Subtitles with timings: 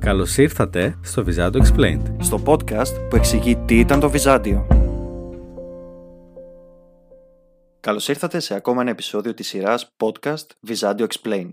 [0.00, 2.16] Καλώς ήρθατε στο Visadio Explained.
[2.20, 4.66] στο podcast που εξηγεί τι ήταν το Βυζάντιο.
[7.80, 11.52] Καλώς ήρθατε σε ακόμα ένα επεισόδιο της σειράς podcast Visadio Explained.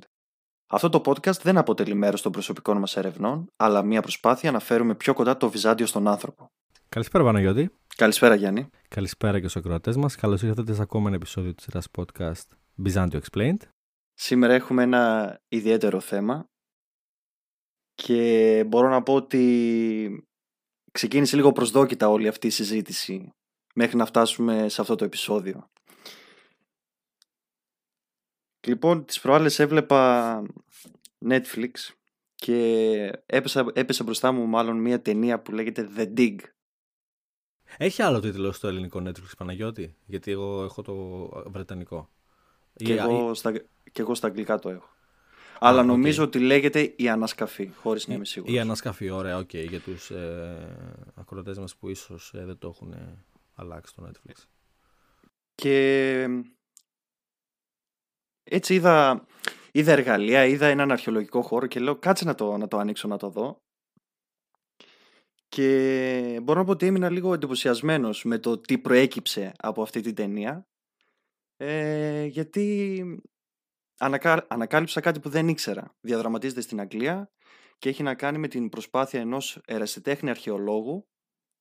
[0.68, 4.95] Αυτό το podcast δεν αποτελεί μέρος των προσωπικών μας ερευνών, αλλά μια προσπάθεια να φέρουμε
[4.95, 6.48] πιο κοντά το Βυζάντιο στον άνθρωπο.
[6.89, 7.71] Καλησπέρα Παναγιώτη.
[7.95, 8.70] Καλησπέρα Γιάννη.
[8.88, 10.16] Καλησπέρα και στους ακροατές μας.
[10.16, 12.48] Καλώς ήρθατε σε ακόμα ένα επεισόδιο της σειράς podcast
[12.86, 13.61] Byzantio Explained.
[14.14, 16.50] Σήμερα έχουμε ένα ιδιαίτερο θέμα
[18.04, 20.27] και μπορώ να πω ότι
[20.91, 23.34] ξεκίνησε λίγο προσδόκητα όλη αυτή η συζήτηση
[23.73, 25.70] μέχρι να φτάσουμε σε αυτό το επεισόδιο.
[28.67, 30.44] Λοιπόν, τις προάλλες έβλεπα
[31.30, 31.72] Netflix
[32.36, 36.38] και έπεσα, έπεσε μπροστά μου μάλλον μια ταινία που λέγεται The Dig.
[37.77, 42.09] Έχει άλλο τίτλο στο ελληνικό Netflix Παναγιώτη, γιατί εγώ έχω το βρετανικό.
[42.73, 43.52] Και, Ή- εγώ, στα,
[43.91, 44.97] και εγώ στα αγγλικά το έχω.
[45.59, 45.88] Αλλά οκ.
[45.88, 48.55] νομίζω ότι λέγεται η ανασκαφή, χωρίς να είμαι σίγουρος.
[48.55, 52.91] Η ανασκαφή, ωραία, οκ, για τους ε, ακροατές μας που ίσως ε, δεν το έχουν
[52.91, 54.45] ε, αλλάξει στο Netflix.
[55.55, 56.27] Και
[58.44, 59.25] έτσι είδα,
[59.72, 63.17] είδα εργαλεία, είδα έναν αρχαιολογικό χώρο και λέω κάτσε να το, να το ανοίξω να
[63.17, 63.61] το δω.
[65.49, 70.16] Και μπορώ να πω ότι έμεινα λίγο εντυπωσιασμένος με το τι προέκυψε από αυτή την
[70.16, 70.67] ταινία.
[71.58, 73.03] Ε, γιατί
[73.98, 75.95] ανακα, ανακάλυψα κάτι που δεν ήξερα.
[76.02, 77.30] Διαδραματίζεται στην Αγγλία
[77.78, 81.08] και έχει να κάνει με την προσπάθεια ενός ερασιτέχνη αρχαιολόγου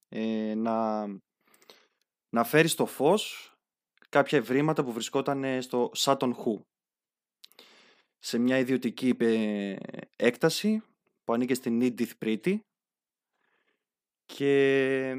[0.09, 1.07] ε, να,
[2.29, 3.55] να φέρει στο φως
[4.09, 6.61] κάποια ευρήματα που βρισκόταν ε, στο Σάτον Χου
[8.19, 9.77] σε μια ιδιωτική ε,
[10.17, 10.83] έκταση
[11.25, 12.59] που ανήκε στην Edith Pretty
[14.25, 15.15] και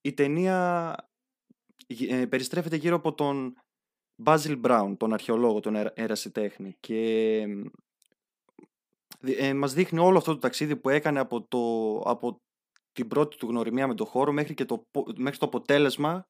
[0.00, 0.94] η ταινία
[1.86, 3.54] ε, περιστρέφεται γύρω από τον
[4.24, 6.98] Basil Brown, τον αρχαιολόγο, τον ερα- ερασιτέχνη και
[9.20, 12.40] ε, μας δείχνει όλο αυτό το ταξίδι που έκανε από, το, από
[12.92, 16.26] την πρώτη του γνωριμία με το χώρο μέχρι, και το, πο- μέχρι το αποτέλεσμα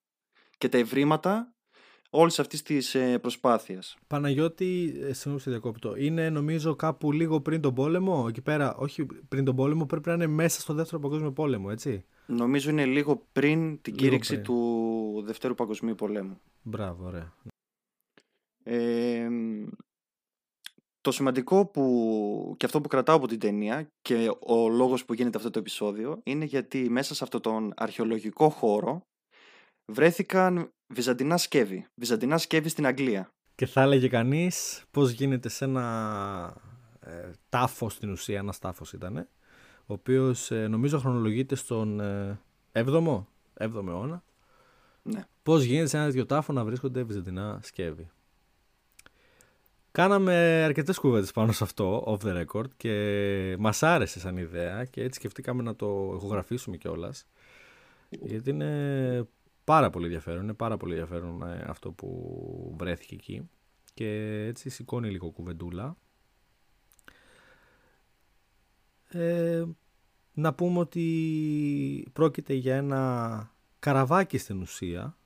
[0.58, 1.52] και τα ευρήματα
[2.10, 3.96] όλης αυτής της ε, προσπάθειας.
[4.06, 9.06] Παναγιώτη, ε, συγγνώμη σε διακόπτω, είναι νομίζω κάπου λίγο πριν τον πόλεμο, εκεί πέρα, όχι
[9.28, 12.04] πριν τον πόλεμο, πρέπει να είναι μέσα στο δεύτερο παγκόσμιο πόλεμο, έτσι.
[12.26, 14.44] Νομίζω είναι λίγο πριν την Λίγο κήρυξη πριν.
[14.44, 16.40] του Δευτέρου Παγκοσμίου Πολέμου.
[16.62, 17.32] Μπράβο, ωραία.
[18.62, 19.28] Ε,
[21.00, 25.38] το σημαντικό που και αυτό που κρατάω από την ταινία και ο λόγος που γίνεται
[25.38, 29.02] αυτό το επεισόδιο είναι γιατί μέσα σε αυτόν τον αρχαιολογικό χώρο
[29.92, 31.86] βρέθηκαν βυζαντινά σκεύη.
[31.94, 33.28] Βυζαντινά σκεύη στην Αγγλία.
[33.54, 36.56] Και θα έλεγε κανείς πώς γίνεται σε ένα
[37.00, 39.16] ε, τάφος στην ουσία, ένας τάφος ήταν,
[39.86, 42.40] ο οποίος ε, νομίζω χρονολογείται στον ε,
[42.72, 43.24] 7ο,
[43.58, 44.22] 7ο αιώνα.
[45.02, 45.24] Ναι.
[45.42, 48.10] Πώς γίνεται σε ένα τέτοιο τάφο να βρίσκονται βυζαντινά σκεύη.
[49.92, 55.02] Κάναμε αρκετές κουβέντες πάνω σε αυτό, off the record, και μας άρεσε σαν ιδέα και
[55.02, 57.26] έτσι σκεφτήκαμε να το ηχογραφήσουμε κιόλας.
[58.08, 59.28] Γιατί είναι
[59.64, 63.48] πάρα πολύ ενδιαφέρον, είναι πάρα πολύ ενδιαφέρον ε, αυτό που βρέθηκε εκεί
[63.94, 65.96] και έτσι σηκώνει λίγο κουβεντούλα.
[69.08, 69.64] Ε,
[70.32, 75.16] να πούμε ότι πρόκειται για ένα καραβάκι στην ουσία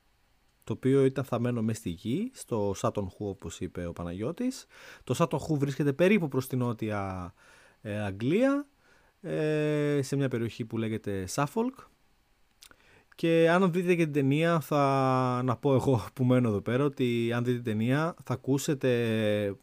[0.66, 4.66] το οποίο ήταν θαμένο μέσα στη γη, στο Σάτον Χου όπως είπε ο Παναγιώτης.
[5.04, 7.32] Το Σάτον Χου βρίσκεται περίπου προς την νότια
[7.80, 8.66] ε, Αγγλία,
[9.20, 11.74] ε, σε μια περιοχή που λέγεται Σάφολκ.
[13.14, 17.32] Και αν δείτε και την ταινία, θα να πω εγώ που μένω εδώ πέρα, ότι
[17.32, 19.56] αν δείτε την ταινία θα ακούσετε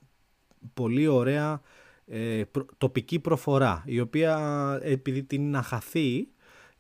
[0.74, 1.62] πολύ ωραία
[2.06, 4.38] ε, προ- τοπική προφορά, η οποία
[4.82, 6.28] επειδή την να χαθεί,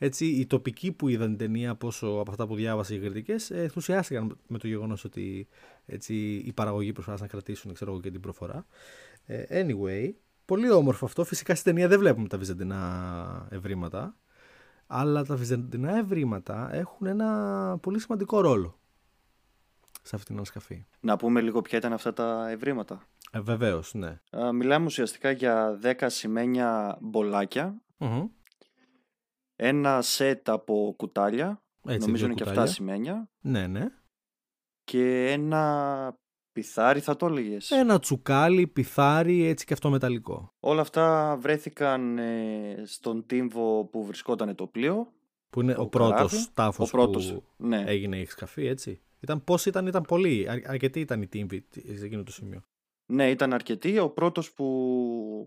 [0.03, 3.61] έτσι, οι τοπικοί που είδαν την ταινία, πόσο από αυτά που διάβασα οι κριτικές, ε,
[3.61, 5.47] ενθουσιάστηκαν με το γεγονός ότι
[5.85, 6.15] έτσι,
[6.45, 8.65] οι παραγωγοί προσπάθησαν να κρατήσουν ξέρω εγώ, και την προφορά.
[9.25, 10.11] Ε, anyway,
[10.45, 11.23] πολύ όμορφο αυτό.
[11.23, 14.15] Φυσικά στην ταινία δεν βλέπουμε τα βυζαντινά ευρήματα,
[14.87, 18.79] αλλά τα βυζαντινά ευρήματα έχουν ένα πολύ σημαντικό ρόλο
[20.01, 20.85] σε αυτήν την ανασκαφή.
[20.99, 23.07] Να πούμε λίγο ποια ήταν αυτά τα ευρήματα.
[23.31, 24.19] Ε, Βεβαίως, ναι.
[24.37, 28.27] Α, μιλάμε ουσιαστικά για 10 σημαίνια μπολάκια, Μμμ.
[29.65, 32.61] Ένα σετ από κουτάλια, Έτσι, νομίζω δύο είναι και κουτάλια.
[32.61, 33.87] αυτά σημαίνια, Ναι, ναι.
[34.83, 36.15] και ένα
[36.51, 40.53] πιθάρι θα το έλεγες; Ένα τσουκάλι, πιθάρι, έτσι και αυτό μεταλλικό.
[40.59, 45.13] Όλα αυτά βρέθηκαν ε, στον τύμβο που βρισκόταν το πλοίο.
[45.49, 46.47] Που είναι Το ο πρώτος καράβι.
[46.53, 47.83] τάφος Ο πρώτος, που ναι.
[47.87, 49.01] έγινε η εξκαφή, έτσι.
[49.19, 51.65] Ήταν, πώς ήταν, ήταν πολύ, αρ- αρκετοί ήταν οι τύμβοι
[51.95, 52.61] σε εκείνο το σημείο.
[53.11, 53.99] Ναι, ήταν αρκετοί.
[53.99, 54.65] Ο πρώτος που,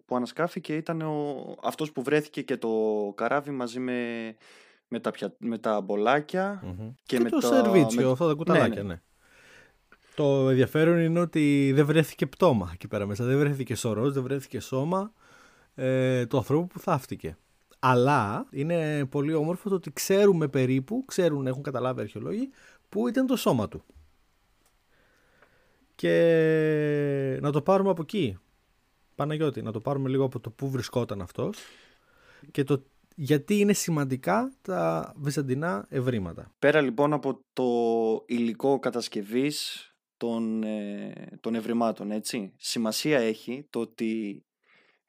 [0.04, 2.68] που ανασκάφηκε ήταν ο, αυτός που βρέθηκε και το
[3.14, 4.34] καράβι μαζί με,
[4.88, 6.60] με, τα, πια, με τα μπολάκια.
[6.64, 6.92] Μμμ.
[7.02, 8.88] Και Και, με το τα- σερβίτσιο, με- αυτά τα κουταλάκια, ναι.
[8.88, 9.00] ναι.
[10.14, 13.24] Το ενδιαφέρον είναι ότι δεν βρέθηκε πτώμα εκεί πέρα μέσα.
[13.24, 15.12] Δεν βρέθηκε σωρός, δεν βρέθηκε σώμα.
[15.74, 17.36] ε, του ανθρώπου που θαύτηκε.
[17.78, 22.50] Αλλά είναι πολύ όμορφο το ότι ξέρουμε περίπου, ξέρουν, έχουν καταλάβει αρχαιολόγοι,
[22.88, 23.84] που ήταν το σώμα του.
[25.94, 28.38] Και να το πάρουμε από εκεί.
[29.16, 31.58] Παναγιώτη, να το πάρουμε λίγο από το πού βρισκόταν αυτός
[32.50, 32.82] και το
[33.18, 36.54] γιατί είναι σημαντικά τα βυζαντινά ευρήματα.
[36.58, 37.64] Πέρα λοιπόν από το
[38.26, 44.44] υλικό κατασκευής των, ε, των ευρημάτων, έτσι, σημασία έχει το ότι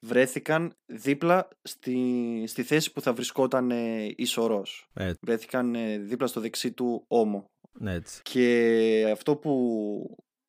[0.00, 4.90] βρέθηκαν δίπλα στη, στη θέση που θα βρισκόταν ε, η Σωρός.
[5.20, 7.50] Βρέθηκαν ε, δίπλα στο δεξί του ώμο.
[7.84, 8.22] Έτσι.
[8.22, 9.52] Και αυτό που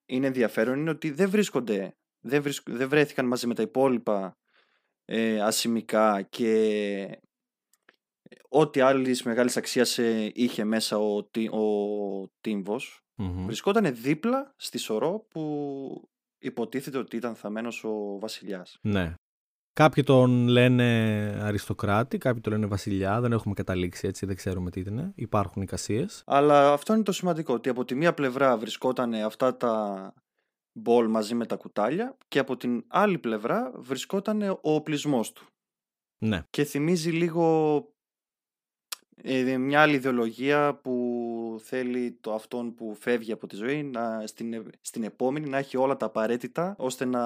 [0.05, 4.37] είναι ενδιαφέρον είναι ότι δεν βρίσκονται, δεν, δεν βρέθηκαν μαζί με τα υπόλοιπα
[5.05, 7.19] ε, ασημικά και
[8.49, 9.97] ό,τι άλλη μεγάλης αξίας
[10.33, 11.17] είχε μέσα ο,
[11.51, 13.03] ο τύμβος
[13.45, 18.79] βρισκόταν δίπλα στη σωρό που υποτίθεται ότι ήταν θαμένος ο βασιλιάς.
[18.81, 19.13] Ναι.
[19.73, 20.83] Κάποιοι τον λένε
[21.41, 23.21] αριστοκράτη, κάποιοι τον λένε βασιλιά.
[23.21, 25.11] Δεν έχουμε καταλήξει έτσι, δεν ξέρουμε τι είναι.
[25.15, 26.23] Υπάρχουν εικασίες.
[26.25, 27.53] Αλλά αυτό είναι το σημαντικό.
[27.53, 30.13] Ότι από τη μία πλευρά βρισκόταν αυτά τα
[30.81, 35.47] μπολ μαζί με τα κουτάλια και από την άλλη πλευρά βρισκόταν ο οπλισμός του.
[36.17, 36.43] Ναι.
[36.49, 37.85] Και θυμίζει λίγο
[39.23, 44.71] ε, μια άλλη ιδεολογία που θέλει το αυτόν που φεύγει από τη ζωή να, στην,
[44.81, 47.21] στην επόμενη να έχει όλα τα απαραίτητα ώστε να,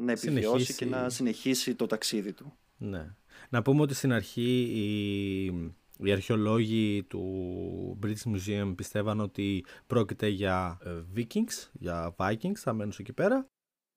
[0.00, 2.52] να επιβιώσει και να συνεχίσει το ταξίδι του.
[2.76, 3.14] Ναι.
[3.48, 10.78] Να πούμε ότι στην αρχή οι, οι αρχαιολόγοι του British Museum πιστεύαν ότι πρόκειται για
[10.84, 13.46] ε, Vikings, για Vikings, θα μένουν εκεί πέρα.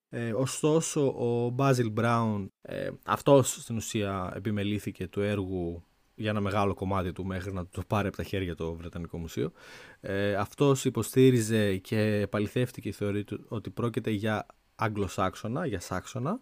[0.09, 5.83] Ε, ωστόσο ο Basil Brown, ε, αυτός στην ουσία επιμελήθηκε του έργου
[6.15, 9.51] για ένα μεγάλο κομμάτι του μέχρι να το πάρει από τα χέρια το Βρετανικό Μουσείο.
[9.99, 14.45] Ε, αυτός υποστήριζε και επαληθεύτηκε η θεωρία του ότι πρόκειται για
[14.75, 16.39] Αγγλοσάξονα, για Σάξονα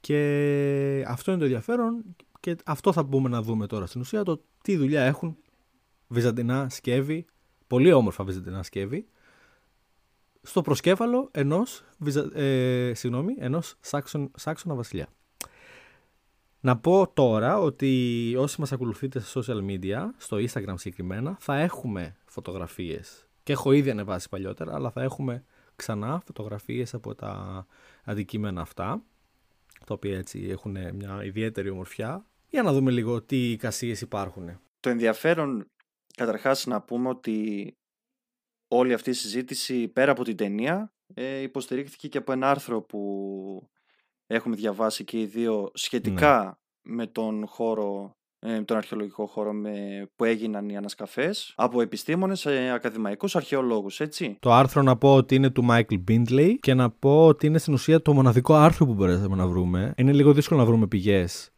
[0.00, 2.04] και αυτό είναι το ενδιαφέρον
[2.44, 5.36] και αυτό θα μπούμε να δούμε τώρα στην ουσία το τι δουλειά έχουν
[6.08, 7.26] βυζαντινά σκεύη,
[7.66, 9.06] πολύ όμορφα βυζαντινά σκεύη
[10.42, 11.84] στο προσκέφαλο ενός,
[12.34, 13.74] ε, συγγνώμη, ενός
[14.34, 15.06] Σάξονα βασιλιά.
[16.60, 22.16] Να πω τώρα ότι όσοι μας ακολουθείτε σε social media, στο Instagram συγκεκριμένα, θα έχουμε
[22.24, 23.26] φωτογραφίες.
[23.42, 25.44] Και έχω ήδη ανεβάσει παλιότερα, αλλά θα έχουμε
[25.76, 27.66] ξανά φωτογραφίες από τα
[28.04, 29.02] αντικείμενα αυτά,
[29.86, 32.24] τα οποία έτσι έχουν μια ιδιαίτερη ομορφιά,
[32.54, 34.60] για να δούμε λίγο τι εικασίες υπάρχουν.
[34.80, 35.70] Το ενδιαφέρον,
[36.16, 37.76] καταρχάς να πούμε ότι
[38.68, 43.68] όλη αυτή η συζήτηση, πέρα από την ταινία, ε, υποστηρίχθηκε και από ένα άρθρο που
[44.26, 46.94] έχουμε διαβάσει και οι δύο σχετικά ναι.
[46.94, 49.72] με τον χώρο ε, τον αρχαιολογικό χώρο με,
[50.16, 54.36] που έγιναν οι ανασκαφές από επιστήμονες, ε, ακαδημαϊκούς, αρχαιολόγους, έτσι.
[54.40, 57.72] Το άρθρο να πω ότι είναι του Μάικλ Μπίντλεϊ και να πω ότι είναι στην
[57.72, 59.94] ουσία το μοναδικό άρθρο που μπορέσαμε να βρούμε.
[59.96, 61.53] Είναι λίγο δύσκολο να βρούμε πηγές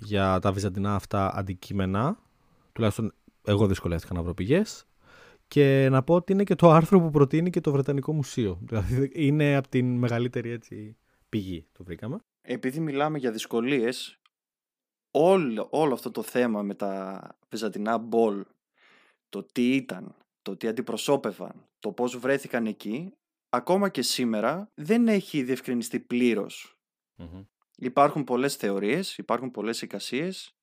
[0.00, 2.18] για τα βυζαντινά αυτά αντικείμενα.
[2.72, 4.86] Τουλάχιστον εγώ δυσκολεύτηκα να βρω πηγές.
[5.48, 8.58] Και να πω ότι είναι και το άρθρο που προτείνει και το Βρετανικό Μουσείο.
[8.62, 10.96] Δηλαδή είναι από την μεγαλύτερη έτσι,
[11.28, 12.18] πηγή το βρήκαμε.
[12.40, 14.20] Επειδή μιλάμε για δυσκολίες,
[15.10, 18.44] όλο, όλο αυτό το θέμα με τα βυζαντινά μπολ,
[19.28, 23.12] το τι ήταν, το τι αντιπροσώπευαν, το πώς βρέθηκαν εκεί,
[23.48, 26.00] ακόμα και σήμερα δεν έχει διευκρινιστεί
[27.80, 30.56] Υπάρχουν πολλές θεωρίες, υπάρχουν πολλές εικασίες,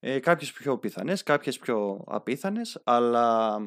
[0.00, 3.58] ε, κάποιες πιο πιθανές, κάποιες πιο απίθανες, αλλά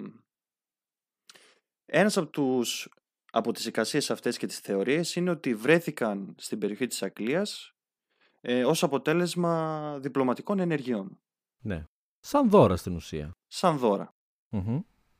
[1.86, 2.90] ένας από τους
[3.32, 7.76] από τις εικασίες αυτές και τις θεωρίες είναι ότι βρέθηκαν στην περιοχή της Αγγλίας
[8.42, 11.20] ε, ως αποτέλεσμα διπλωματικών ενεργειών.
[11.60, 11.86] Ναι.
[12.20, 13.32] Σαν δώρα στην ουσία.
[13.48, 14.14] Σαν δωρα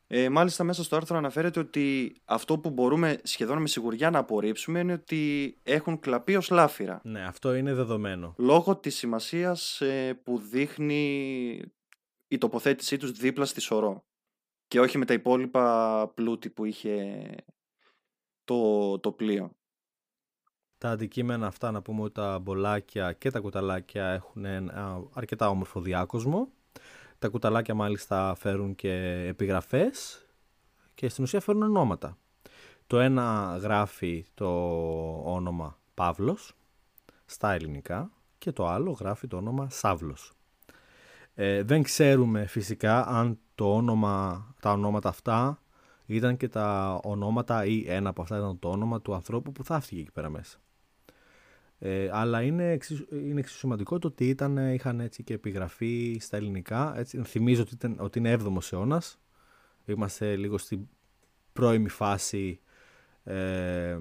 [0.10, 4.80] Ε, μάλιστα μέσα στο άρθρο αναφέρεται ότι αυτό που μπορούμε σχεδόν με σιγουριά να απορρίψουμε
[4.80, 7.02] είναι ότι έχουν κλαπεί ως λάφυρα.
[7.04, 8.34] Ναι, αυτό είναι δεδομένο.
[8.38, 11.62] Λόγω της σημασίας ε, που δείχνει
[12.28, 14.06] η τοποθέτησή τους δίπλα στη σωρό
[14.68, 17.26] και όχι με τα υπόλοιπα πλούτη που είχε
[18.44, 19.52] το, το πλοίο.
[20.78, 25.82] Τα αντικείμενα αυτά να πούμε ότι τα μπολάκια και τα κουταλάκια έχουν ένα αρκετά όμορφο
[25.82, 26.52] διάκοσμο.
[27.20, 30.26] Τα κουταλάκια μάλιστα φέρουν και επιγραφές
[30.96, 32.18] και στην ουσία φέρουν ονόματα.
[32.88, 34.50] Το ένα γράφει το
[35.24, 36.56] όνομα Παύλος
[37.26, 40.34] στα ελληνικά και το άλλο γράφει το όνομα Σάβλος.
[41.36, 45.62] Ε, δεν ξέρουμε φυσικά αν το όνομα, τα ονόματα αυτά
[46.06, 50.02] ήταν και τα ονόματα ή ένα από αυτά ήταν το όνομα του ανθρώπου που θαύτηκε
[50.02, 50.58] εκεί πέρα μέσα.
[51.80, 56.94] Ε, αλλά είναι εξίσου, είναι σημαντικό το ότι ήταν, είχαν έτσι και επιγραφή στα ελληνικά.
[56.98, 59.20] Έτσι, θυμίζω ότι, ήταν, ότι είναι 7ο αιώνας.
[59.86, 60.88] Είμαστε λίγο στην
[61.54, 62.60] πρώιμη φάση
[63.24, 63.98] ε,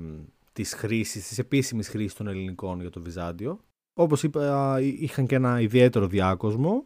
[0.52, 3.60] της χρήσης, της επίσημης χρήσης των ελληνικών για το Βυζάντιο.
[3.94, 6.84] όπως είπα είχαν και ένα ιδιαίτερο διάκοσμο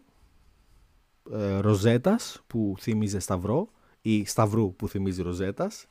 [1.33, 3.71] ε, ροζέτας που θύμιζε σταυρό
[4.01, 5.87] ή σταυρού που θυμίζει ροζέτας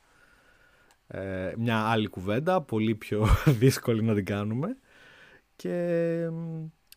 [1.06, 3.26] ε, μια άλλη κουβέντα πολύ πιο
[3.60, 4.76] δύσκολη να την κάνουμε
[5.60, 6.28] και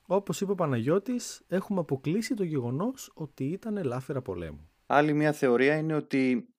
[0.06, 5.78] όπως είπε ο Παναγιώτης έχουμε αποκλείσει το γεγονός ότι ήταν ελάφυρα πολέμου Άλλη μια θεωρία
[5.78, 6.54] είναι ότι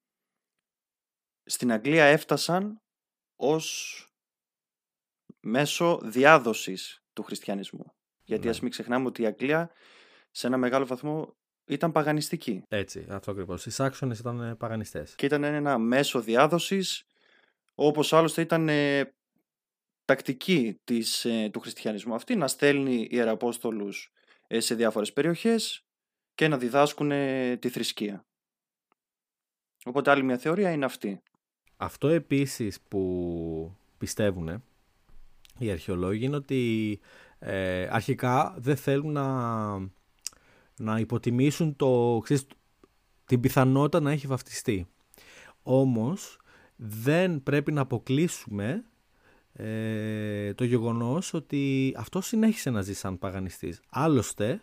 [1.44, 2.82] στην Αγγλία έφτασαν
[3.37, 3.99] ως
[5.40, 7.94] μέσω διάδοσης του χριστιανισμού.
[8.23, 8.50] Γιατί ναι.
[8.50, 9.70] ας μην ξεχνάμε ότι η Αγγλία
[10.30, 12.62] σε ένα μεγάλο βαθμό ήταν παγανιστική.
[12.68, 13.66] Έτσι, αυτό ακριβώς.
[13.66, 15.14] Οι Σάξονες ήταν ε, παγανιστές.
[15.14, 17.04] Και ήταν ένα μέσο διάδοσης,
[17.75, 19.14] όπως άλλωστε ήταν ε,
[20.04, 24.12] τακτική της, ε, του χριστιανισμού αυτή, να στέλνει ιεραπόστολους
[24.46, 25.84] ε, σε διάφορες περιοχές
[26.34, 27.11] και να διδάσκουν
[27.58, 28.25] τη θρησκεία.
[29.84, 31.23] Οπότε άλλη μια θεωρία είναι αυτή.
[31.76, 34.62] Αυτό επίσης που πιστεύουν
[35.58, 37.00] οι αρχαιολόγοι είναι ότι
[37.38, 39.78] ε, αρχικά δεν θέλουν να,
[40.76, 42.46] να υποτιμήσουν το, ξέρεις,
[43.25, 44.87] την πιθανότητα να έχει βαφτιστεί.
[45.62, 46.40] Όμως
[46.76, 48.84] δεν πρέπει να αποκλείσουμε
[49.56, 53.80] ε, το γεγονός ότι αυτό συνέχισε να ζει σαν παγανιστής.
[53.88, 54.61] Άλλωστε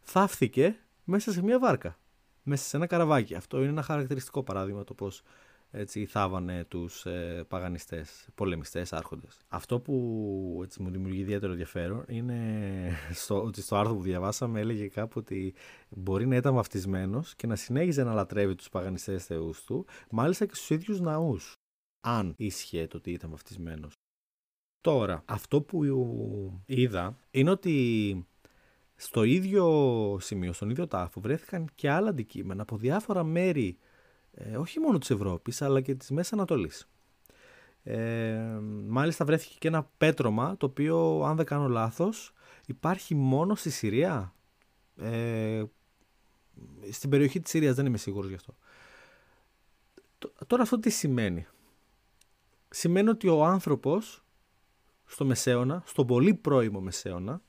[0.00, 1.98] θαύθηκε μέσα σε μια βάρκα,
[2.42, 3.34] μέσα σε ένα καραβάκι.
[3.34, 5.22] Αυτό είναι ένα χαρακτηριστικό παράδειγμα το πώς
[5.70, 9.40] έτσι θάβανε τους ε, παγανιστές, πολεμιστές, άρχοντες.
[9.48, 12.90] Αυτό που έτσι, μου δημιουργεί ιδιαίτερο ενδιαφέρον είναι
[13.22, 15.54] στο, ότι στο άρθρο που διαβάσαμε έλεγε κάπου ότι
[15.88, 20.54] μπορεί να ήταν βαφτισμένος και να συνέχιζε να λατρεύει τους παγανιστές θεούς του, μάλιστα και
[20.54, 21.52] στους ίδιους ναούς,
[22.00, 23.94] αν ίσχυε το ότι ήταν βαφτισμένος.
[24.84, 25.82] Τώρα, αυτό που
[26.66, 28.26] είδα είναι ότι
[28.96, 33.78] στο ίδιο σημείο, στον ίδιο τάφο βρέθηκαν και άλλα αντικείμενα από διάφορα μέρη
[34.32, 36.88] ε, όχι μόνο της Ευρώπης αλλά και της Μέσης Ανατολής.
[37.82, 42.32] Ε, μάλιστα βρέθηκε και ένα πέτρωμα το οποίο αν δεν κάνω λάθος
[42.66, 44.34] υπάρχει μόνο στη Συρία.
[44.96, 45.64] Ε,
[46.90, 48.54] στην περιοχή της Συρίας δεν είμαι σίγουρος γι' αυτό.
[50.46, 51.46] Τώρα αυτό τι σημαίνει.
[52.68, 54.23] Σημαίνει ότι ο άνθρωπος
[55.04, 57.42] στο Μεσαίωνα, στον πολύ πρώιμο Μεσαίωνα,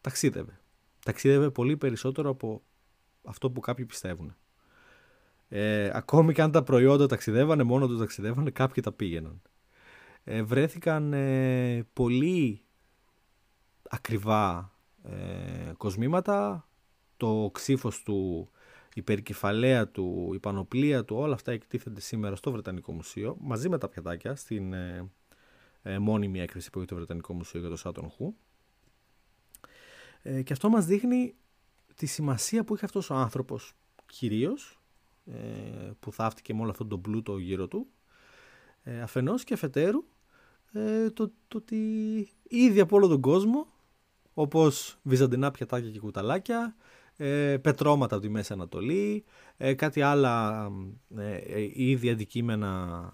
[0.00, 0.60] ταξίδευε.
[1.04, 2.62] Ταξίδευε πολύ περισσότερο από
[3.24, 4.36] αυτό που κάποιοι πιστεύουν.
[5.48, 9.42] Ε, ακόμη και αν τα προϊόντα ταξιδεύανε, μόνο τους ταξιδεύανε, κάποιοι τα πήγαιναν.
[10.24, 12.64] Ε, βρέθηκαν ε, πολύ
[13.90, 14.72] ακριβά
[15.02, 16.68] ε, κοσμήματα,
[17.16, 18.50] το ξύφος του,
[18.94, 23.78] η περικεφαλαία του, η πανοπλία του, όλα αυτά εκτίθενται σήμερα στο Βρετανικό Μουσείο, μαζί με
[23.78, 24.74] τα πιατάκια, στην
[25.84, 28.34] ε, ε, μόνιμη έκθεση που έχει το Βρετανικό Μουσείο για το Σάτον Χου.
[30.22, 31.34] και αυτό μας δείχνει
[31.94, 33.74] τη σημασία που είχε αυτός ο άνθρωπος
[34.06, 34.78] κυρίως
[35.26, 37.86] ε, που θαύτηκε με όλο αυτόν τον πλούτο γύρω του
[38.82, 40.04] ε, αφενός και αφετέρου
[40.72, 41.78] ε, το, το ότι
[42.42, 43.66] ήδη από όλο τον κόσμο
[44.34, 46.76] όπως βυζαντινά πιατάκια και κουταλάκια
[47.16, 49.24] ε, πετρώματα από τη Μέση Ανατολή
[49.56, 50.66] ε, κάτι άλλα
[51.16, 52.68] ε, ήδη αντικείμενα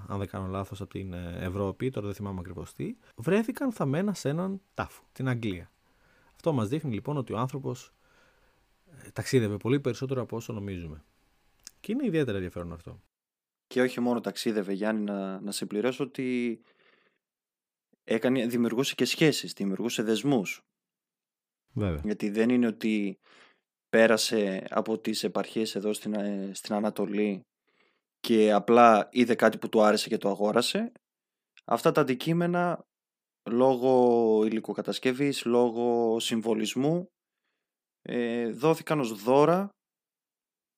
[0.09, 4.29] αν δεν κάνω λάθος από την Ευρώπη τώρα δεν θυμάμαι ακριβώς τι βρέθηκαν θαμμένα σε
[4.29, 5.71] έναν τάφο την Αγγλία
[6.35, 7.93] αυτό μας δείχνει λοιπόν ότι ο άνθρωπος
[9.13, 11.05] ταξίδευε πολύ περισσότερο από όσο νομίζουμε
[11.81, 13.01] και είναι ιδιαίτερα ενδιαφέρον αυτό.
[13.67, 16.61] Και όχι μόνο ταξίδευε Γιάννη να, να συμπληρώσω ότι
[18.05, 20.65] έκανε, δημιουργούσε και σχέσεις, δημιουργούσε δεσμούς.
[21.73, 22.01] Βέβαια.
[22.05, 23.19] Γιατί δεν είναι ότι
[23.91, 27.41] πέρασε από τις επαρχίες εδώ στην, ε, στην Ανατολή
[28.21, 30.93] και απλά είδε κάτι που του άρεσε και το αγόρασε.
[31.65, 32.85] Αυτά τα αντικείμενα
[33.51, 37.07] λόγω υλικοκατασκευής, λόγω συμβολισμού
[38.03, 39.69] ε, δόθηκαν ως δώρα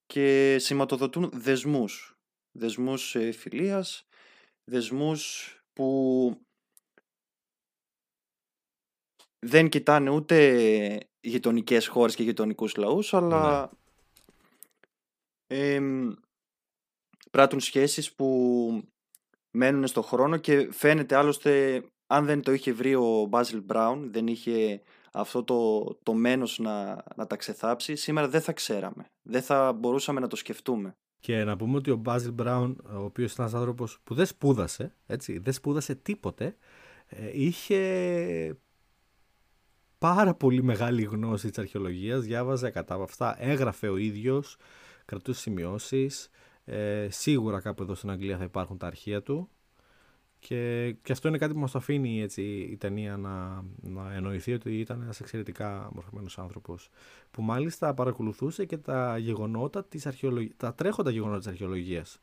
[0.05, 2.15] και σηματοδοτούν δεσμούς.
[2.59, 4.03] Δεσμούς ε, φιλίας,
[4.71, 6.31] δεσμούς που
[9.39, 13.71] δεν κοιτάνε ούτε γειτονικές χώρες και γειτονικούς λαούς, αλλά
[15.47, 16.15] ναι.
[17.31, 18.29] πράττουν σχέσεις που
[19.51, 24.27] μένουν στο χρόνο και φαίνεται άλλωστε αν δεν το είχε βρει ο Μπάζιλ Μπράουν, δεν
[24.27, 29.11] είχε αυτό το, το μένος να, να τα ξεθάψει, σήμερα δεν θα ξέραμε.
[29.23, 30.97] Δεν θα μπορούσαμε να το σκεφτούμε.
[31.21, 34.95] Και να πούμε ότι ο Μπάζιλ Μπράουν, ο οποίος ήταν ένας άνθρωπος που δεν σπούδασε,
[35.07, 36.57] έτσι, δεν σπούδασε τίποτε,
[37.07, 38.57] ε, είχε
[40.03, 44.57] πάρα πολύ μεγάλη γνώση της αρχαιολογίας, διάβαζε κατά αυτά, έγραφε ο ίδιος,
[45.05, 46.31] κρατούσε σημειώσεις,
[46.65, 49.49] ε, σίγουρα κάπου εδώ στην Αγγλία θα υπάρχουν τα αρχεία του.
[50.39, 54.79] Και, και αυτό είναι κάτι που μας αφήνει έτσι, η ταινία να, να εννοηθεί ότι
[54.79, 56.89] ήταν ένας εξαιρετικά μορφωμένος άνθρωπος
[57.31, 62.21] που μάλιστα παρακολουθούσε και τα γεγονότα της αρχαιολογίας, τα τρέχοντα γεγονότα της αρχαιολογίας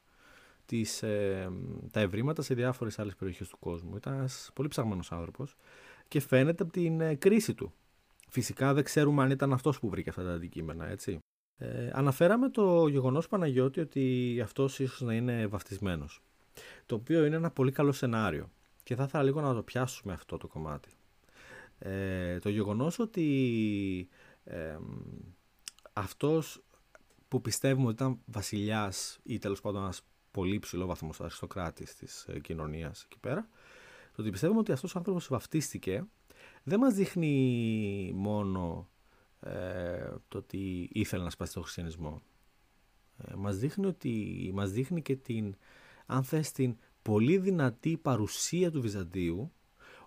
[0.66, 1.52] τις, ε,
[1.92, 3.96] τα ευρήματα σε διάφορες άλλες περιοχές του κόσμου.
[3.96, 5.56] Ήταν ένας πολύ ψαγμένος άνθρωπος
[6.10, 7.74] και φαίνεται από την ε, κρίση του
[8.30, 11.20] Φυσικά δεν ξέρουμε αν ήταν αυτός που βρήκε αυτά τα αντικείμενα, έτσι.
[11.58, 16.24] Ε, αναφέραμε το γεγονός Παναγιώτη ότι αυτός ίσως να είναι βαφτισμένος.
[16.86, 18.52] Το οποίο είναι ένα πολύ καλό σενάριο.
[18.84, 20.90] Και θα ήθελα λίγο να το πιάσουμε αυτό το κομμάτι.
[21.80, 24.10] Ε, το γεγονός ότι
[24.44, 24.78] ε,
[25.94, 26.64] αυτός
[27.28, 30.02] που πιστεύουμε ότι ήταν βασιλιάς ή τέλος πάντων ένας
[30.32, 33.50] πολύ ψηλό βαθμός αριστοκράτης της ε, κοινωνίας εκεί πέρα,
[34.20, 36.06] το ότι πιστεύουμε ότι αυτός ο άνθρωπος βαφτίστηκε
[36.64, 38.90] δεν μας δείχνει μόνο
[39.40, 42.22] ε, το ότι ήθελε να σπάσει το χριστιανισμό.
[43.18, 45.56] Ε, μας, δείχνει ότι, μας δείχνει και την,
[46.06, 49.52] αν θες, την πολύ δυνατή παρουσία του Βυζαντίου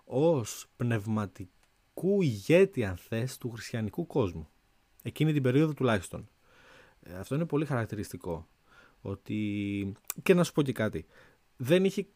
[0.03, 4.47] ως πνευματικού ηγέτη, αν θες, του χριστιανικού κόσμου.
[5.01, 6.29] Εκείνη την περίοδο τουλάχιστον.
[6.99, 8.47] Ε, αυτό είναι πολύ χαρακτηριστικό.
[9.01, 9.91] Ότι...
[10.23, 11.05] Και να σου πω και κάτι.
[11.57, 12.07] Δεν είχε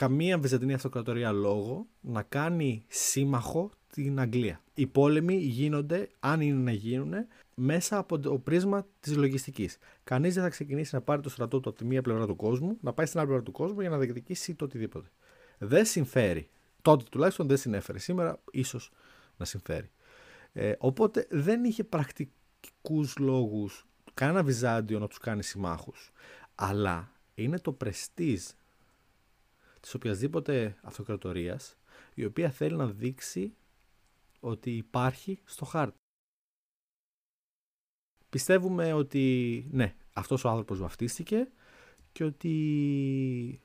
[0.00, 4.62] καμία Βυζαντινή Αυτοκρατορία λόγο να κάνει σύμμαχο την Αγγλία.
[4.74, 7.14] Οι πόλεμοι γίνονται, αν είναι να γίνουν,
[7.54, 9.78] μέσα από το πρίσμα της λογιστικής.
[10.04, 12.76] Κανείς δεν θα ξεκινήσει να πάρει το στρατό του από τη μία πλευρά του κόσμου,
[12.80, 15.08] να πάει στην άλλη πλευρά του κόσμου για να διεκδικήσει το οτιδήποτε.
[15.58, 16.48] Δεν συμφέρει.
[16.82, 17.98] Τότε τουλάχιστον δεν συνέφερε.
[17.98, 18.92] Σήμερα ίσως
[19.36, 19.90] να συμφέρει.
[20.52, 26.12] Ε, οπότε δεν είχε πρακτικούς λόγους κανένα Βυζάντιο να τους κάνει συμμάχους.
[26.54, 28.42] Αλλά είναι το πρεστίζ
[29.80, 31.76] της οποιασδήποτε αυτοκρατορίας
[32.14, 33.54] η οποία θέλει να δείξει
[34.40, 35.98] ότι υπάρχει στο χάρτη.
[38.30, 41.48] Πιστεύουμε ότι ναι, αυτός ο άνθρωπος βαφτίστηκε
[42.12, 43.60] και ότι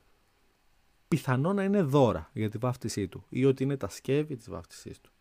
[1.08, 5.02] πιθανό να είναι δώρα για τη βάφτισή του ή ότι είναι τα σκεύη της βάφτισής
[5.02, 5.12] του.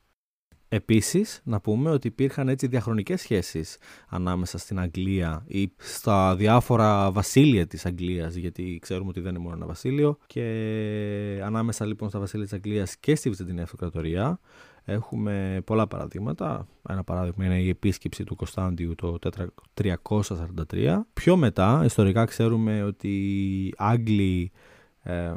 [0.74, 3.78] Επίσης, να πούμε ότι υπήρχαν έτσι διαχρονικές σχέσεις
[4.08, 9.54] ανάμεσα στην Αγγλία ή στα διάφορα βασίλεια της Αγγλίας, γιατί ξέρουμε ότι δεν είναι μόνο
[9.54, 14.38] ένα βασίλειο, και ανάμεσα λοιπόν στα βασίλεια της Αγγλίας και στη Βυζαντινή Αυτοκρατορία,
[14.86, 16.66] Έχουμε πολλά παραδείγματα.
[16.88, 19.18] Ένα παράδειγμα είναι η επίσκεψη του Κωνσταντιου το
[19.74, 21.00] 343.
[21.12, 24.52] Πιο μετά, ιστορικά ξέρουμε ότι οι Άγγλοι
[25.04, 25.34] ε,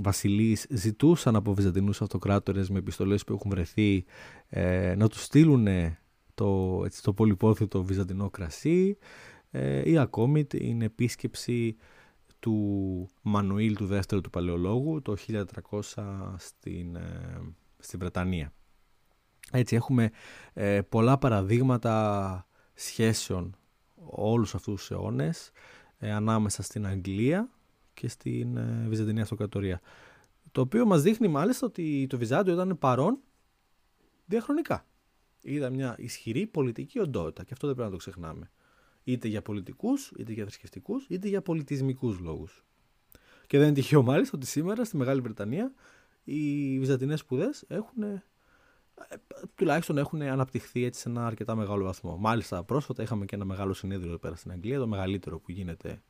[0.00, 4.04] βασιλείς ζητούσαν από Βυζαντινούς αυτοκράτορες με επιστολές που έχουν βρεθεί
[4.48, 5.66] ε, να τους στείλουν
[6.34, 8.98] το, έτσι, το πολυπόθητο βυζαντινό κρασί
[9.50, 11.76] ε, ή ακόμη την επίσκεψη
[12.44, 16.04] του Μανουήλ του δεύτερου του Παλαιολόγου το 1300
[16.36, 17.40] στην, ε,
[17.78, 18.52] στην Βρετανία.
[19.50, 20.10] Έτσι έχουμε
[20.52, 23.56] ε, πολλά παραδείγματα σχέσεων
[24.04, 25.50] όλους αυτούς τους αιώνες
[25.98, 27.50] ε, ανάμεσα στην Αγγλία
[27.94, 29.80] και στην ε, Βυζαντινή Αυτοκρατορία.
[30.52, 33.18] Το οποίο μας δείχνει μάλιστα ότι το Βυζάντιο ήταν παρόν
[34.26, 34.86] διαχρονικά.
[35.42, 38.50] Ήταν μια ισχυρή πολιτική οντότητα και αυτό δεν πρέπει να το ξεχνάμε.
[39.04, 42.64] Είτε για πολιτικούς, είτε για θρησκευτικούς, είτε για πολιτισμικούς λόγους.
[43.46, 45.72] Και δεν είναι τυχαίο μάλιστα ότι σήμερα στη Μεγάλη Βρετανία
[46.24, 48.22] οι Βυζαντινές σπουδές έχουν ε,
[49.54, 52.16] τουλάχιστον έχουν αναπτυχθεί έτσι σε ένα αρκετά μεγάλο βαθμό.
[52.16, 56.02] Μάλιστα, πρόσφατα είχαμε και ένα μεγάλο συνέδριο εδώ πέρα στην Αγγλία, το μεγαλύτερο που γίνεται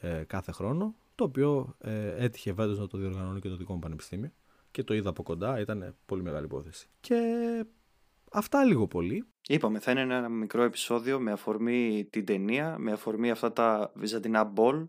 [0.00, 3.78] ε, κάθε χρόνο, το οποίο ε, έτυχε φέτος να το διοργανώνει και το δικό μου
[3.78, 4.32] πανεπιστήμιο
[4.70, 6.88] και το είδα από κοντά, ήταν πολύ μεγάλη υπόθεση.
[7.00, 7.20] Και
[8.32, 9.24] αυτά λίγο πολύ.
[9.48, 14.44] Είπαμε, θα είναι ένα μικρό επεισόδιο με αφορμή την ταινία, με αφορμή αυτά τα βυζαντινά
[14.44, 14.86] μπολ,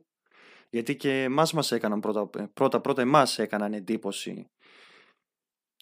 [0.70, 4.50] γιατί και εμάς μας έκαναν πρώτα, πρώτα, πρώτα εμάς έκαναν εντύπωση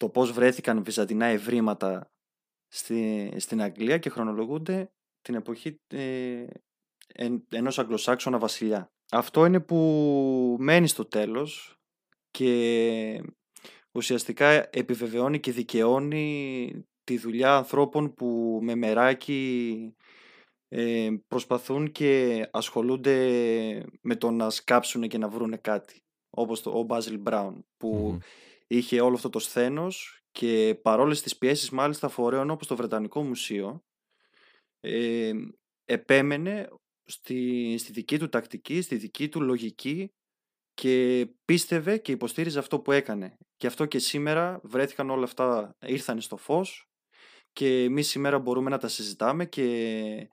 [0.00, 2.10] το πώς βρέθηκαν βυζαντινά ευρήματα
[2.68, 6.46] στη, στην Αγγλία και χρονολογούνται την εποχή ε,
[7.06, 8.90] εν, ενός Αγγλοσάξονα βασιλιά.
[9.10, 11.78] Αυτό είναι που μένει στο τέλος
[12.30, 13.22] και
[13.92, 16.72] ουσιαστικά επιβεβαιώνει και δικαιώνει
[17.04, 19.94] τη δουλειά ανθρώπων που με μεράκι
[20.68, 23.16] ε, προσπαθούν και ασχολούνται
[24.00, 26.02] με το να σκάψουν και να βρούνε κάτι.
[26.30, 28.18] Όπως το, ο Μπάζιλ Μπράουν που
[28.66, 33.82] είχε όλο αυτό το σθένος και παρόλες τις πιέσεις μάλιστα φορέων όπως το Βρετανικό Μουσείο
[34.80, 35.32] ε,
[35.84, 36.68] επέμενε
[37.10, 40.12] στη, στη δική του τακτική, στη δική του λογική
[40.74, 43.36] και πίστευε και υποστήριζε αυτό που έκανε.
[43.56, 46.88] Και αυτό και σήμερα βρέθηκαν όλα αυτά, ήρθαν στο φως
[47.52, 50.30] και εμείς σήμερα μπορούμε να τα συζητάμε και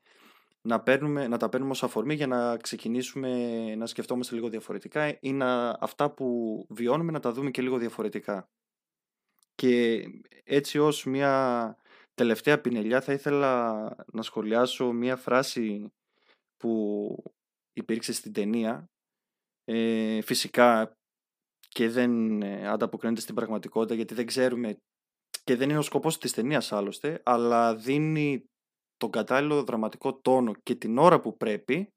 [0.61, 5.33] να, παίρνουμε, να τα παίρνουμε ως αφορμή για να ξεκινήσουμε να σκεφτόμαστε λίγο διαφορετικά ή
[5.33, 8.49] να, αυτά που βιώνουμε να τα δούμε και λίγο διαφορετικά.
[9.55, 10.03] Και
[10.43, 11.75] έτσι ως μια
[12.13, 13.73] τελευταία πινελιά θα ήθελα
[14.11, 15.91] να σχολιάσω μια φράση
[16.57, 17.23] που
[17.73, 18.89] υπήρξε στην ταινία.
[19.63, 20.97] Ε, φυσικά
[21.67, 24.77] και δεν ε, ανταποκρίνεται στην πραγματικότητα γιατί δεν ξέρουμε
[25.43, 28.43] και δεν είναι ο σκοπός της ταινίας άλλωστε, αλλά δίνει
[28.97, 31.93] τον κατάλληλο δραματικό τόνο και την ώρα που πρέπει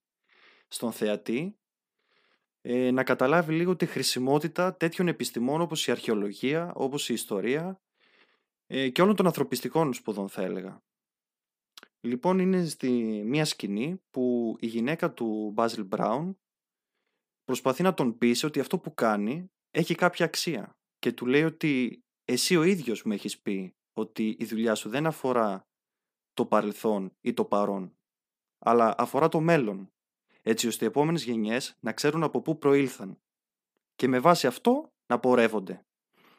[0.69, 1.59] στον θεατή
[2.61, 7.81] ε, να καταλάβει λίγο τη χρησιμότητα τέτοιων επιστημών όπως η αρχαιολογία, όπως η ιστορία
[8.67, 10.83] ε, και όλων των ανθρωπιστικών σπουδών θα έλεγα.
[12.01, 12.91] Λοιπόν, είναι στη
[13.27, 16.39] μία σκηνή που η γυναίκα του Μπάζιλ Μπράουν
[17.45, 22.03] προσπαθεί να τον πείσει ότι αυτό που κάνει έχει κάποια αξία και του λέει ότι
[22.25, 25.69] εσύ ο ίδιος μου έχεις πει ότι η δουλειά σου δεν αφορά
[26.33, 27.97] το παρελθόν ή το παρόν,
[28.59, 29.93] αλλά αφορά το μέλλον,
[30.43, 33.21] έτσι ώστε οι επόμενες γενιές να ξέρουν από πού προήλθαν
[33.95, 35.85] και με βάση αυτό να πορεύονται.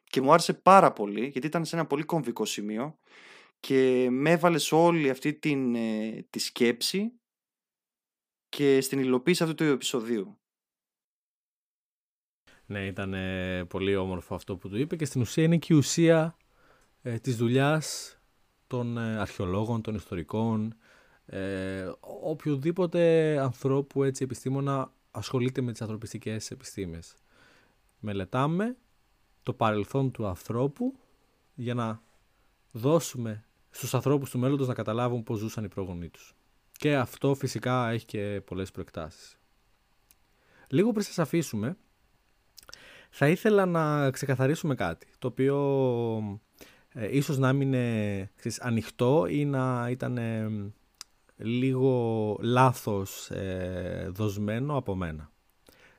[0.04, 3.00] Και μου άρεσε πάρα πολύ, γιατί ήταν σε ένα πολύ κομβικό σημείο
[3.62, 7.14] και με έβαλες σε όλη αυτή την, ε, τη σκέψη
[8.50, 10.36] και στην υλοποίηση αυτού του επεισοδίου.
[12.66, 13.16] Ναι, ήταν
[13.68, 16.36] πολύ όμορφο αυτό που του είπε και στην ουσία είναι και η ουσία
[17.02, 18.18] ε, της δουλειάς
[18.68, 20.76] των ε, αρχαιολόγων, των ιστορικών,
[21.26, 27.16] ε, οποιοδήποτε ανθρώπου έτσι επιστήμονα ασχολείται με τις ανθρωπιστικές επιστήμες.
[28.00, 28.78] Μελετάμε
[29.44, 30.96] το παρελθόν του ανθρώπου
[31.56, 32.02] για να
[32.72, 36.36] δώσουμε στους ανθρώπους του μέλλοντος να καταλάβουν πώς ζούσαν οι πρόγονοί τους.
[36.72, 39.38] Και αυτό φυσικά έχει και πολλές προεκτάσεις.
[40.68, 41.78] Λίγο πριν σας αφήσουμε,
[43.10, 46.40] θα ήθελα να ξεκαθαρίσουμε κάτι, το οποίο
[46.90, 50.18] ε, ίσως να μην είναι ανοιχτό ή να ήταν
[51.38, 55.32] λίγο λάθος ε, δοσμένο από μένα.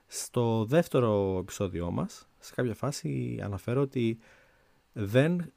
[0.06, 4.18] Στο δεύτερο επεισόδιό μας, σε κάποια φάση αναφέρω ότι
[4.92, 5.52] δεν,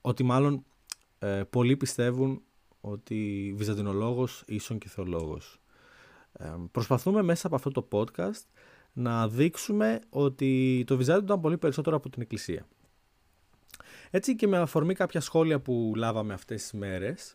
[0.00, 0.64] ότι μάλλον
[1.22, 2.42] ε, πολλοί πιστεύουν
[2.80, 5.60] ότι βυζαντινολόγος ίσον και θεολόγος.
[6.32, 8.44] Ε, προσπαθούμε μέσα από αυτό το podcast
[8.92, 12.66] να δείξουμε ότι το Βυζάντιο ήταν πολύ περισσότερο από την Εκκλησία.
[14.10, 17.32] Έτσι και με αφορμή κάποια σχόλια που λάβαμε αυτές τις μέρες,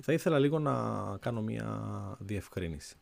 [0.00, 0.74] θα ήθελα λίγο να
[1.20, 2.96] κάνω μια διευκρίνηση.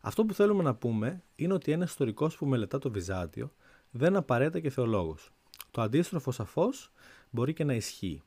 [0.00, 3.52] Αυτό που θέλουμε να πούμε είναι ότι ένα ιστορικός που μελετά το Βυζάντιο
[3.90, 5.32] δεν απαραίτητα και θεολόγος.
[5.70, 6.92] Το αντίστροφο σαφώς
[7.30, 8.22] μπορεί και να ισχύει.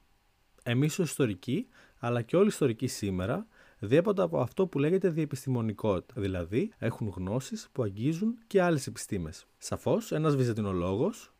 [0.69, 1.67] Εμείς ως ιστορικοί,
[1.99, 3.47] αλλά και όλοι οι ιστορικοί σήμερα,
[3.79, 9.45] διέπονται από αυτό που λέγεται διεπιστημονικότητα, δηλαδή έχουν γνώσεις που αγγίζουν και άλλες επιστήμες.
[9.57, 11.33] Σαφώς, ένας βυζαντινολόγος,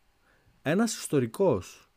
[0.62, 1.90] ένας ιστορικός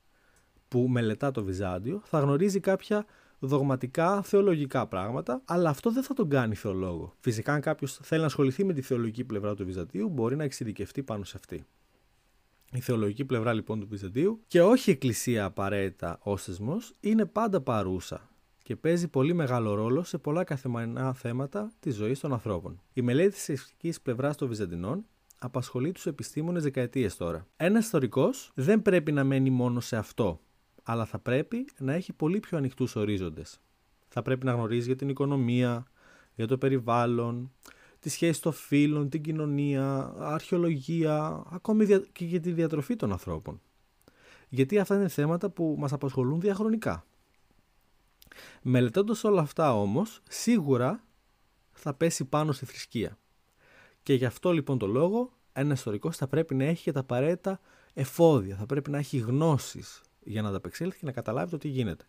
[0.68, 3.06] που μελετά το Βυζάντιο θα γνωρίζει κάποια
[3.40, 7.14] δογματικά, θεολογικά πράγματα, αλλά αυτό δεν θα τον κάνει θεολόγο.
[7.20, 11.04] Φυσικά, αν κάποιος θέλει να ασχοληθεί με τη θεολογική πλευρά του Βυζαντίου, μπορεί να εξειδικευτεί
[11.04, 11.66] πάνω σε αυτή.
[12.76, 17.62] Η θεολογική πλευρά λοιπόν του Βυζαντίου και όχι η Εκκλησία απαραίτητα ω θεσμό είναι πάντα
[17.62, 18.30] παρούσα
[18.64, 22.82] και παίζει πολύ μεγάλο ρόλο σε πολλά καθημερινά θέματα της ζωής των ανθρώπων.
[22.94, 25.06] Η μελέτη της ηθική πλευράς των Βυζαντινών
[25.38, 27.48] απασχολεί τους επιστήμονες δεκαετίες τώρα.
[27.58, 30.40] Ένας ιστορικός δεν πρέπει να μένει μόνο σε αυτό,
[30.84, 33.60] αλλά θα πρέπει να έχει πολύ πιο ανοιχτούς ορίζοντες.
[34.08, 35.86] Θα πρέπει να γνωρίζει για την οικονομία,
[36.36, 37.52] για το περιβάλλον,
[38.04, 43.62] τη σχέση των φίλων, την κοινωνία, αρχαιολογία, ακόμη και για τη διατροφή των ανθρώπων.
[44.50, 47.06] Γιατί αυτά είναι θέματα που μας απασχολούν διαχρονικά.
[48.62, 51.04] Μελετώντας όλα αυτά όμως, σίγουρα
[51.72, 53.18] θα πέσει πάνω στη θρησκεία.
[54.04, 57.60] Και γι' αυτό λοιπόν το λόγο, ένας ιστορικός θα πρέπει να έχει και τα απαραίτητα
[57.94, 62.06] εφόδια, θα πρέπει να έχει γνώσεις για να ανταπεξέλθει και να καταλάβει το τι γίνεται.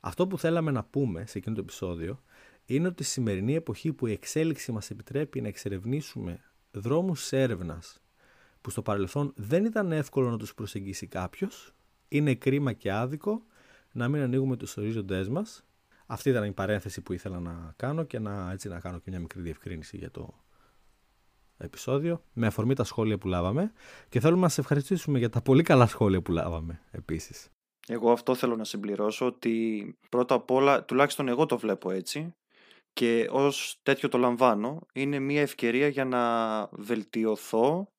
[0.00, 2.20] Αυτό που θέλαμε να πούμε σε εκείνο το επεισόδιο
[2.74, 8.02] είναι ότι στη σημερινή εποχή που η εξέλιξη μας επιτρέπει να εξερευνήσουμε δρόμους έρευνας
[8.60, 11.74] που στο παρελθόν δεν ήταν εύκολο να τους προσεγγίσει κάποιος,
[12.08, 13.42] είναι κρίμα και άδικο
[13.92, 15.64] να μην ανοίγουμε τους ορίζοντές μας.
[16.06, 19.20] Αυτή ήταν η παρένθεση που ήθελα να κάνω και να, έτσι, να κάνω και μια
[19.20, 20.34] μικρή διευκρίνηση για το
[21.56, 23.72] επεισόδιο με αφορμή τα σχόλια που λάβαμε
[24.08, 27.48] και θέλουμε να σε ευχαριστήσουμε για τα πολύ καλά σχόλια που λάβαμε επίσης.
[27.88, 32.34] Εγώ αυτό θέλω να συμπληρώσω ότι πρώτα απ' όλα, τουλάχιστον εγώ το βλέπω έτσι
[32.92, 37.92] και ως τέτοιο το λαμβάνω, είναι μια ευκαιρία για να βελτιωθώ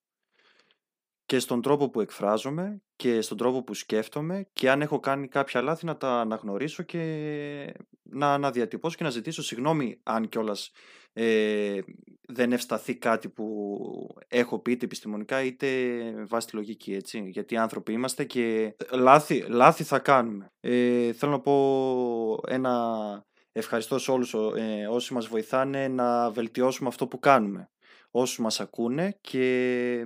[1.25, 5.61] και στον τρόπο που εκφράζομαι και στον τρόπο που σκέφτομαι και αν έχω κάνει κάποια
[5.61, 7.73] λάθη να τα αναγνωρίσω και
[8.03, 10.71] να αναδιατυπώσω και να ζητήσω συγγνώμη αν κιόλας
[11.13, 11.79] ε,
[12.27, 13.67] δεν ευσταθεί κάτι που
[14.27, 15.67] έχω πει είτε επιστημονικά είτε
[16.27, 20.51] βάσει τη λογική έτσι γιατί άνθρωποι είμαστε και λάθη, λάθη θα κάνουμε.
[20.59, 27.07] Ε, θέλω να πω ένα ευχαριστώ σε όλους ε, όσοι μας βοηθάνε να βελτιώσουμε αυτό
[27.07, 27.69] που κάνουμε
[28.11, 30.03] όσους μας ακούνε και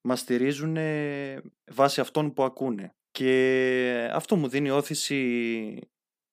[0.00, 0.76] μας στηρίζουν
[1.70, 2.94] βάσει αυτών που ακούνε.
[3.10, 5.90] Και αυτό μου δίνει όθηση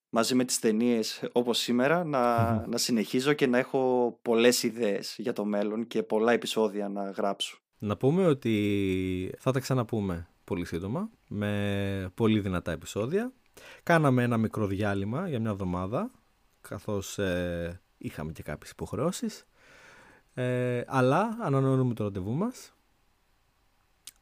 [0.08, 5.32] μαζί με τις ταινίες όπως σήμερα να, να συνεχίζω και να έχω πολλές ιδέες για
[5.32, 7.58] το μέλλον και πολλά επεισόδια να γράψω.
[7.78, 13.32] Να πούμε ότι θα τα ξαναπούμε πολύ σύντομα με πολύ δυνατά επεισόδια.
[13.82, 16.10] Κάναμε ένα μικρό διάλειμμα για μια εβδομάδα
[16.68, 19.44] καθώς ε, είχαμε και κάποιες υποχρεώσεις.
[20.34, 22.74] Ε, αλλά ανανεώνουμε το ραντεβού μας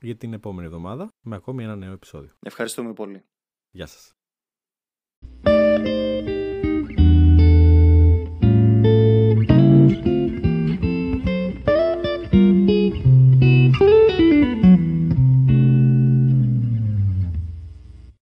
[0.01, 2.31] για την επόμενη εβδομάδα με ακόμη ένα νέο επεισόδιο.
[2.41, 3.25] Ευχαριστούμε πολύ.
[3.71, 4.15] Γεια σας.